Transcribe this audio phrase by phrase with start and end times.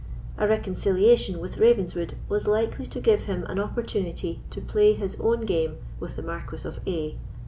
[0.39, 5.41] A reconciliation with Ravenswood was likely to give him an opportunity to play his own
[5.41, 7.15] game with the Marquis of A——.